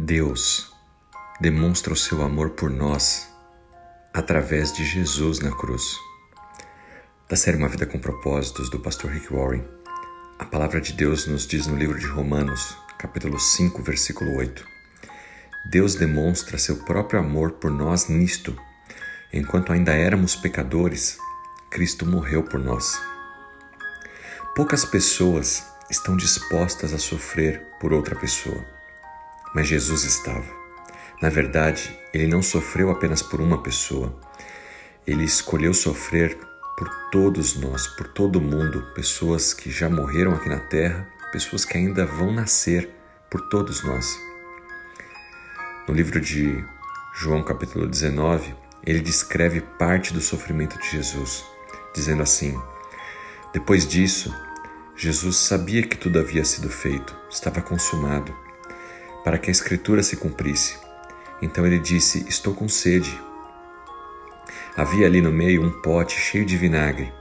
Deus 0.00 0.72
demonstra 1.40 1.92
o 1.92 1.96
seu 1.96 2.22
amor 2.22 2.50
por 2.50 2.70
nós 2.70 3.28
através 4.14 4.72
de 4.72 4.84
Jesus 4.84 5.40
na 5.40 5.50
cruz. 5.50 5.82
Da 7.28 7.34
série 7.34 7.56
Uma 7.56 7.68
Vida 7.68 7.84
com 7.84 7.98
Propósitos, 7.98 8.70
do 8.70 8.78
pastor 8.78 9.10
Rick 9.10 9.34
Warren, 9.34 9.64
a 10.38 10.44
palavra 10.44 10.80
de 10.80 10.92
Deus 10.92 11.26
nos 11.26 11.48
diz 11.48 11.66
no 11.66 11.74
livro 11.74 11.98
de 11.98 12.06
Romanos, 12.06 12.78
capítulo 12.96 13.40
5, 13.40 13.82
versículo 13.82 14.36
8: 14.36 14.64
Deus 15.68 15.96
demonstra 15.96 16.58
seu 16.58 16.76
próprio 16.84 17.18
amor 17.18 17.54
por 17.54 17.72
nós 17.72 18.06
nisto. 18.06 18.56
Enquanto 19.32 19.72
ainda 19.72 19.92
éramos 19.94 20.36
pecadores, 20.36 21.18
Cristo 21.72 22.06
morreu 22.06 22.44
por 22.44 22.60
nós. 22.60 23.02
Poucas 24.54 24.84
pessoas 24.84 25.66
estão 25.90 26.16
dispostas 26.16 26.94
a 26.94 26.98
sofrer 26.98 27.66
por 27.80 27.92
outra 27.92 28.14
pessoa, 28.14 28.77
mas 29.54 29.66
Jesus 29.66 30.04
estava. 30.04 30.46
Na 31.20 31.28
verdade, 31.28 31.96
ele 32.12 32.26
não 32.26 32.42
sofreu 32.42 32.90
apenas 32.90 33.22
por 33.22 33.40
uma 33.40 33.62
pessoa. 33.62 34.14
Ele 35.06 35.24
escolheu 35.24 35.74
sofrer 35.74 36.38
por 36.76 36.88
todos 37.10 37.56
nós, 37.56 37.88
por 37.88 38.06
todo 38.08 38.40
mundo, 38.40 38.92
pessoas 38.94 39.52
que 39.52 39.70
já 39.70 39.90
morreram 39.90 40.32
aqui 40.34 40.48
na 40.48 40.60
terra, 40.60 41.08
pessoas 41.32 41.64
que 41.64 41.76
ainda 41.76 42.06
vão 42.06 42.32
nascer, 42.32 42.88
por 43.30 43.40
todos 43.48 43.82
nós. 43.82 44.18
No 45.86 45.94
livro 45.94 46.20
de 46.20 46.64
João, 47.14 47.42
capítulo 47.42 47.86
19, 47.86 48.54
ele 48.84 49.00
descreve 49.00 49.60
parte 49.60 50.12
do 50.12 50.20
sofrimento 50.20 50.78
de 50.78 50.90
Jesus, 50.90 51.44
dizendo 51.94 52.22
assim: 52.22 52.58
Depois 53.52 53.86
disso, 53.86 54.34
Jesus 54.96 55.36
sabia 55.36 55.82
que 55.82 55.96
tudo 55.96 56.18
havia 56.18 56.44
sido 56.44 56.68
feito, 56.68 57.16
estava 57.30 57.60
consumado, 57.60 58.34
para 59.28 59.36
que 59.36 59.50
a 59.50 59.52
Escritura 59.52 60.02
se 60.02 60.16
cumprisse. 60.16 60.78
Então 61.42 61.66
ele 61.66 61.78
disse: 61.78 62.26
Estou 62.26 62.54
com 62.54 62.66
sede. 62.66 63.20
Havia 64.74 65.04
ali 65.04 65.20
no 65.20 65.30
meio 65.30 65.62
um 65.62 65.82
pote 65.82 66.18
cheio 66.18 66.46
de 66.46 66.56
vinagre, 66.56 67.12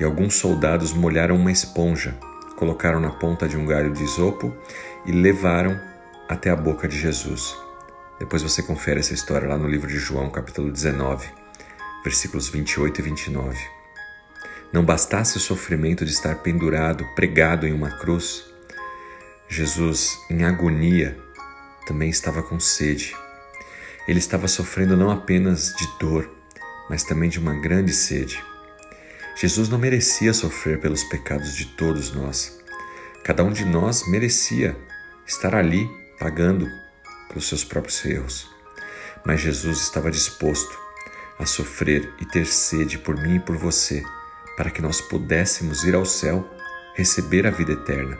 e 0.00 0.04
alguns 0.04 0.36
soldados 0.36 0.94
molharam 0.94 1.36
uma 1.36 1.52
esponja, 1.52 2.16
colocaram 2.56 2.98
na 2.98 3.10
ponta 3.10 3.46
de 3.46 3.58
um 3.58 3.66
galho 3.66 3.92
de 3.92 4.02
isopo 4.02 4.56
e 5.04 5.12
levaram 5.12 5.78
até 6.26 6.48
a 6.48 6.56
boca 6.56 6.88
de 6.88 6.98
Jesus. 6.98 7.54
Depois 8.18 8.42
você 8.42 8.62
confere 8.62 9.00
essa 9.00 9.12
história 9.12 9.46
lá 9.46 9.58
no 9.58 9.68
livro 9.68 9.88
de 9.88 9.98
João, 9.98 10.30
capítulo 10.30 10.72
19, 10.72 11.28
versículos 12.02 12.48
28 12.48 12.98
e 12.98 13.02
29. 13.02 13.58
Não 14.72 14.82
bastasse 14.82 15.36
o 15.36 15.40
sofrimento 15.40 16.02
de 16.06 16.12
estar 16.12 16.36
pendurado, 16.36 17.06
pregado 17.14 17.66
em 17.66 17.74
uma 17.74 17.90
cruz, 17.90 18.42
Jesus, 19.50 20.18
em 20.30 20.44
agonia, 20.44 21.14
também 21.86 22.10
estava 22.10 22.42
com 22.42 22.58
sede. 22.58 23.16
Ele 24.06 24.18
estava 24.18 24.48
sofrendo 24.48 24.96
não 24.96 25.10
apenas 25.10 25.74
de 25.74 25.86
dor, 25.98 26.30
mas 26.88 27.04
também 27.04 27.30
de 27.30 27.38
uma 27.38 27.54
grande 27.54 27.92
sede. 27.92 28.42
Jesus 29.36 29.68
não 29.68 29.78
merecia 29.78 30.32
sofrer 30.32 30.80
pelos 30.80 31.04
pecados 31.04 31.54
de 31.56 31.66
todos 31.66 32.12
nós. 32.12 32.60
Cada 33.24 33.44
um 33.44 33.52
de 33.52 33.64
nós 33.64 34.06
merecia 34.08 34.76
estar 35.26 35.54
ali 35.54 35.88
pagando 36.18 36.68
pelos 37.28 37.48
seus 37.48 37.64
próprios 37.64 38.04
erros. 38.04 38.50
Mas 39.24 39.40
Jesus 39.40 39.80
estava 39.80 40.10
disposto 40.10 40.78
a 41.38 41.46
sofrer 41.46 42.12
e 42.20 42.26
ter 42.26 42.46
sede 42.46 42.98
por 42.98 43.16
mim 43.16 43.36
e 43.36 43.40
por 43.40 43.56
você, 43.56 44.02
para 44.56 44.70
que 44.70 44.82
nós 44.82 45.00
pudéssemos 45.00 45.84
ir 45.84 45.94
ao 45.94 46.04
céu, 46.04 46.48
receber 46.94 47.46
a 47.46 47.50
vida 47.50 47.72
eterna. 47.72 48.18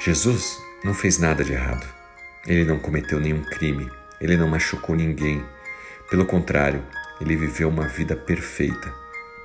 Jesus 0.00 0.58
não 0.84 0.92
fez 0.92 1.18
nada 1.18 1.42
de 1.42 1.52
errado. 1.52 2.03
Ele 2.46 2.64
não 2.64 2.78
cometeu 2.78 3.18
nenhum 3.20 3.42
crime 3.42 3.90
ele 4.24 4.38
não 4.38 4.48
machucou 4.48 4.96
ninguém. 4.96 5.44
Pelo 6.08 6.24
contrário, 6.24 6.82
ele 7.20 7.36
viveu 7.36 7.68
uma 7.68 7.86
vida 7.86 8.16
perfeita. 8.16 8.92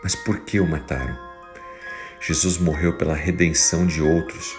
Mas 0.01 0.15
por 0.15 0.39
que 0.39 0.59
o 0.59 0.65
mataram? 0.65 1.17
Jesus 2.21 2.57
morreu 2.57 2.97
pela 2.97 3.13
redenção 3.13 3.85
de 3.85 4.01
outros. 4.01 4.55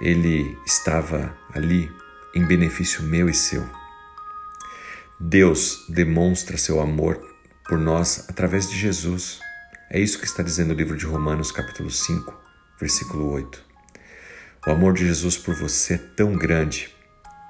Ele 0.00 0.56
estava 0.64 1.36
ali 1.52 1.90
em 2.34 2.44
benefício 2.44 3.02
meu 3.02 3.28
e 3.28 3.34
seu. 3.34 3.68
Deus 5.18 5.84
demonstra 5.88 6.56
seu 6.56 6.80
amor 6.80 7.20
por 7.68 7.78
nós 7.78 8.26
através 8.28 8.70
de 8.70 8.78
Jesus. 8.78 9.40
É 9.90 9.98
isso 9.98 10.20
que 10.20 10.26
está 10.26 10.42
dizendo 10.42 10.72
o 10.72 10.76
livro 10.76 10.96
de 10.96 11.06
Romanos, 11.06 11.50
capítulo 11.50 11.90
5, 11.90 12.32
versículo 12.78 13.30
8. 13.32 13.64
O 14.66 14.70
amor 14.70 14.92
de 14.92 15.06
Jesus 15.06 15.36
por 15.36 15.54
você 15.54 15.94
é 15.94 15.98
tão 15.98 16.32
grande, 16.32 16.94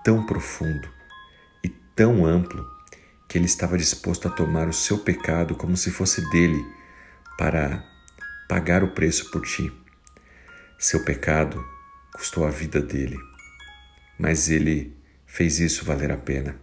tão 0.06 0.24
profundo, 0.24 0.88
tão 1.96 2.24
amplo 2.24 2.64
que 3.26 3.36
ele 3.36 3.46
estava 3.46 3.76
disposto 3.76 4.28
a 4.28 4.30
tomar 4.30 4.68
o 4.68 4.72
seu 4.72 4.98
pecado 4.98 5.56
como 5.56 5.76
se 5.76 5.90
fosse 5.90 6.30
dele 6.30 6.64
para 7.36 7.84
pagar 8.48 8.84
o 8.84 8.92
preço 8.92 9.32
por 9.32 9.44
ti. 9.44 9.72
Seu 10.78 11.02
pecado 11.02 11.60
custou 12.14 12.46
a 12.46 12.50
vida 12.50 12.80
dele, 12.80 13.18
mas 14.16 14.48
ele 14.48 14.96
fez 15.26 15.58
isso 15.58 15.84
valer 15.84 16.12
a 16.12 16.16
pena. 16.16 16.54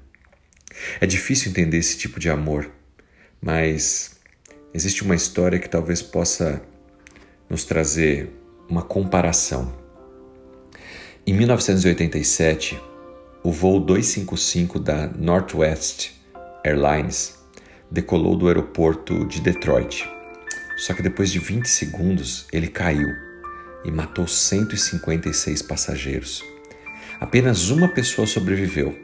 É 1.01 1.05
difícil 1.05 1.51
entender 1.51 1.79
esse 1.79 1.97
tipo 1.97 2.21
de 2.21 2.29
amor, 2.29 2.71
mas 3.41 4.21
existe 4.73 5.03
uma 5.03 5.15
história 5.15 5.59
que 5.59 5.67
talvez 5.67 6.01
possa 6.01 6.63
nos 7.49 7.65
trazer 7.65 8.29
uma 8.69 8.83
comparação. 8.83 9.77
Em 11.27 11.33
1987, 11.33 12.92
o 13.43 13.51
voo 13.51 13.77
255 13.77 14.79
da 14.79 15.07
Northwest 15.07 16.11
Airlines 16.63 17.37
decolou 17.91 18.37
do 18.37 18.47
aeroporto 18.47 19.25
de 19.25 19.41
Detroit. 19.41 20.09
Só 20.77 20.93
que 20.93 21.03
depois 21.03 21.29
de 21.29 21.39
20 21.39 21.65
segundos 21.65 22.47
ele 22.53 22.69
caiu 22.69 23.09
e 23.83 23.91
matou 23.91 24.25
156 24.25 25.61
passageiros. 25.61 26.41
Apenas 27.19 27.69
uma 27.69 27.89
pessoa 27.89 28.25
sobreviveu, 28.25 28.97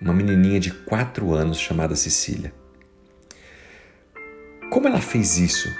uma 0.00 0.12
menininha 0.12 0.60
de 0.60 0.70
4 0.70 1.32
anos 1.32 1.58
chamada 1.58 1.96
Cecília. 1.96 2.52
Como 4.70 4.86
ela 4.86 5.00
fez 5.00 5.38
isso? 5.38 5.74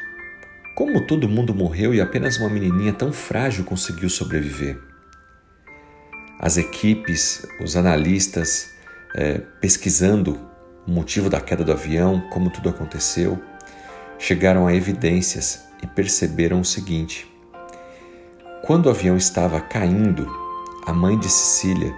Como 0.74 1.06
todo 1.06 1.28
mundo 1.28 1.54
morreu 1.54 1.94
e 1.94 2.00
apenas 2.00 2.38
uma 2.38 2.48
menininha 2.48 2.92
tão 2.94 3.12
frágil 3.12 3.64
conseguiu 3.64 4.08
sobreviver? 4.08 4.78
As 6.38 6.56
equipes, 6.56 7.44
os 7.60 7.76
analistas 7.76 8.70
é, 9.14 9.38
pesquisando 9.60 10.38
o 10.86 10.90
motivo 10.90 11.28
da 11.28 11.40
queda 11.40 11.64
do 11.64 11.72
avião, 11.72 12.20
como 12.30 12.50
tudo 12.50 12.68
aconteceu, 12.68 13.38
chegaram 14.18 14.66
a 14.66 14.74
evidências 14.74 15.64
e 15.82 15.86
perceberam 15.86 16.60
o 16.60 16.64
seguinte: 16.64 17.26
quando 18.62 18.86
o 18.86 18.90
avião 18.90 19.16
estava 19.16 19.60
caindo, 19.60 20.30
a 20.86 20.92
mãe 20.92 21.18
de 21.18 21.28
Cecília 21.28 21.92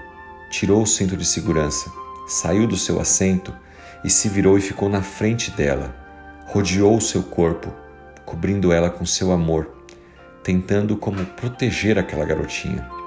tirou 0.51 0.83
o 0.83 0.87
cinto 0.87 1.17
de 1.17 1.25
segurança, 1.25 1.93
saiu 2.27 2.67
do 2.67 2.77
seu 2.77 2.99
assento 2.99 3.55
e 4.03 4.09
se 4.09 4.29
virou 4.29 4.57
e 4.57 4.63
ficou 4.63 4.89
na 4.89 5.03
frente 5.03 5.51
dela, 5.51 5.95
rodeou 6.47 6.97
o 6.97 7.01
seu 7.01 7.23
corpo, 7.23 7.73
cobrindo 8.25 8.73
ela 8.73 8.89
com 8.89 9.05
seu 9.05 9.31
amor, 9.33 9.71
tentando 10.43 10.97
como 10.97 11.25
proteger 11.27 11.99
aquela 11.99 12.25
garotinha 12.25 13.00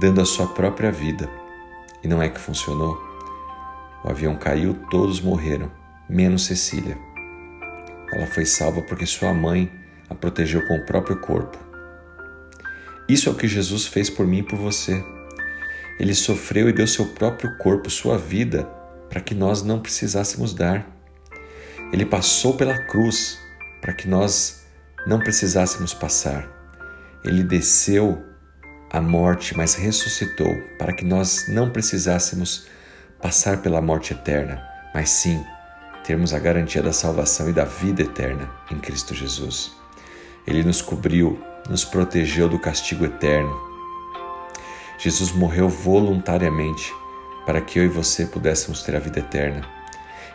dando 0.00 0.20
a 0.20 0.24
sua 0.24 0.46
própria 0.46 0.92
vida. 0.92 1.28
E 2.02 2.08
não 2.08 2.22
é 2.22 2.28
que 2.28 2.38
funcionou? 2.38 2.96
O 4.04 4.10
avião 4.10 4.36
caiu, 4.36 4.74
todos 4.90 5.20
morreram, 5.20 5.70
menos 6.08 6.44
Cecília. 6.44 6.96
Ela 8.12 8.26
foi 8.26 8.44
salva 8.44 8.80
porque 8.82 9.04
sua 9.04 9.34
mãe 9.34 9.70
a 10.08 10.14
protegeu 10.14 10.66
com 10.66 10.76
o 10.76 10.86
próprio 10.86 11.20
corpo. 11.20 11.58
Isso 13.08 13.28
é 13.28 13.32
o 13.32 13.34
que 13.34 13.48
Jesus 13.48 13.86
fez 13.86 14.08
por 14.08 14.26
mim 14.26 14.38
e 14.38 14.42
por 14.42 14.58
você. 14.58 15.04
Ele 15.98 16.14
sofreu 16.14 16.68
e 16.68 16.72
deu 16.72 16.86
seu 16.86 17.06
próprio 17.06 17.56
corpo, 17.58 17.90
sua 17.90 18.16
vida, 18.16 18.64
para 19.08 19.20
que 19.20 19.34
nós 19.34 19.62
não 19.62 19.80
precisássemos 19.80 20.54
dar. 20.54 20.86
Ele 21.92 22.04
passou 22.04 22.54
pela 22.54 22.78
cruz 22.86 23.38
para 23.80 23.92
que 23.92 24.06
nós 24.06 24.64
não 25.06 25.18
precisássemos 25.18 25.92
passar. 25.92 26.48
Ele 27.24 27.42
desceu 27.42 28.22
a 28.90 29.00
morte, 29.00 29.56
mas 29.56 29.74
ressuscitou 29.74 30.54
para 30.78 30.92
que 30.92 31.04
nós 31.04 31.46
não 31.48 31.70
precisássemos 31.70 32.66
passar 33.20 33.58
pela 33.58 33.82
morte 33.82 34.12
eterna, 34.12 34.62
mas 34.94 35.10
sim 35.10 35.44
termos 36.04 36.32
a 36.32 36.38
garantia 36.38 36.82
da 36.82 36.92
salvação 36.92 37.50
e 37.50 37.52
da 37.52 37.64
vida 37.64 38.02
eterna 38.02 38.48
em 38.70 38.78
Cristo 38.78 39.14
Jesus. 39.14 39.72
Ele 40.46 40.62
nos 40.62 40.80
cobriu, 40.80 41.38
nos 41.68 41.84
protegeu 41.84 42.48
do 42.48 42.58
castigo 42.58 43.04
eterno. 43.04 43.54
Jesus 44.98 45.32
morreu 45.32 45.68
voluntariamente 45.68 46.92
para 47.44 47.60
que 47.60 47.78
eu 47.78 47.84
e 47.84 47.88
você 47.88 48.24
pudéssemos 48.24 48.82
ter 48.82 48.96
a 48.96 48.98
vida 48.98 49.18
eterna. 49.18 49.62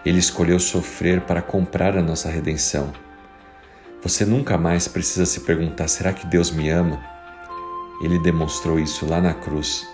Ele 0.05 0.19
escolheu 0.19 0.59
sofrer 0.59 1.21
para 1.21 1.41
comprar 1.41 1.97
a 1.97 2.01
nossa 2.01 2.29
redenção. 2.29 2.93
Você 4.03 4.25
nunca 4.25 4.57
mais 4.57 4.87
precisa 4.87 5.25
se 5.25 5.39
perguntar: 5.39 5.87
será 5.87 6.13
que 6.13 6.27
Deus 6.27 6.51
me 6.51 6.69
ama? 6.69 7.12
Ele 8.03 8.19
demonstrou 8.19 8.77
isso 8.77 9.09
lá 9.09 9.21
na 9.21 9.33
cruz. 9.33 9.87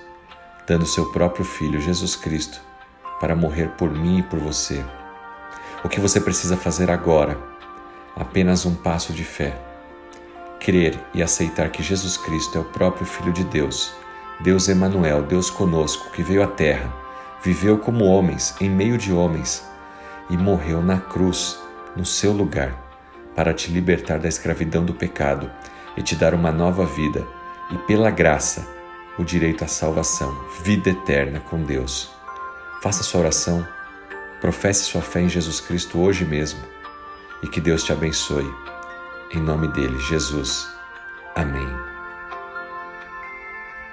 dando 0.68 0.86
seu 0.86 1.12
próprio 1.12 1.44
Filho, 1.44 1.82
Jesus 1.82 2.16
Cristo, 2.16 2.62
para 3.20 3.36
morrer 3.36 3.70
por 3.70 3.90
mim 3.90 4.20
e 4.20 4.24
por 4.24 4.38
você. 4.38 4.86
O 5.84 5.90
que 5.90 6.00
você 6.00 6.22
precisa 6.22 6.56
fazer 6.56 6.92
agora? 6.92 7.36
Apenas 8.16 8.68
um 8.68 8.76
passo 8.76 9.12
de 9.12 9.24
fé. 9.24 9.60
Crer 10.60 11.00
e 11.12 11.24
aceitar 11.24 11.70
que 11.70 11.82
Jesus 11.82 12.18
Cristo 12.18 12.58
é 12.58 12.62
o 12.62 12.66
próprio 12.66 13.06
Filho 13.06 13.34
de 13.34 13.44
Deus, 13.44 13.92
Deus 14.42 14.70
Emanuel, 14.70 15.24
Deus 15.24 15.50
conosco, 15.50 16.12
que 16.12 16.22
veio 16.22 16.44
à 16.44 16.48
terra, 16.48 16.94
viveu 17.44 17.80
como 17.80 18.06
homens, 18.06 18.56
em 18.62 18.70
meio 18.70 18.96
de 18.98 19.12
homens, 19.12 19.68
e 20.30 20.38
morreu 20.38 20.84
na 20.84 21.00
cruz, 21.00 21.60
no 21.96 22.06
seu 22.06 22.32
lugar, 22.32 22.76
para 23.36 23.56
te 23.56 23.72
libertar 23.72 24.20
da 24.20 24.28
escravidão 24.28 24.86
do 24.86 24.94
pecado 24.94 25.50
e 25.98 26.04
te 26.04 26.16
dar 26.16 26.36
uma 26.36 26.52
nova 26.52 26.86
vida, 26.86 27.26
e 27.72 27.78
pela 27.80 28.10
graça, 28.10 28.68
o 29.18 29.24
direito 29.24 29.64
à 29.64 29.68
salvação, 29.68 30.34
vida 30.64 30.90
eterna 30.90 31.40
com 31.40 31.64
Deus. 31.64 32.10
Faça 32.82 33.04
sua 33.04 33.22
oração, 33.22 33.68
professe 34.40 34.86
sua 34.86 35.02
fé 35.02 35.22
em 35.22 35.30
Jesus 35.30 35.60
Cristo 35.60 36.00
hoje 36.00 36.26
mesmo 36.26 36.62
e 37.44 37.48
que 37.48 37.62
Deus 37.62 37.84
te 37.84 37.92
abençoe. 37.92 38.50
Em 39.32 39.40
nome 39.40 39.68
dele, 39.70 39.98
Jesus. 40.00 40.68
Amém. 41.36 41.79